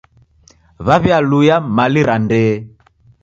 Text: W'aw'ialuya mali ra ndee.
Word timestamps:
W'aw'ialuya 0.85 1.55
mali 1.75 2.01
ra 2.07 2.15
ndee. 2.23 2.53